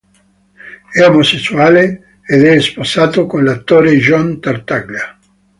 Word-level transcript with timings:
È 0.91 1.05
omosessuale 1.05 2.17
ed 2.25 2.43
è 2.43 2.59
sposato 2.59 3.27
con 3.27 3.43
l'attore 3.43 3.97
John 3.97 4.39
Tartaglia. 4.41 5.15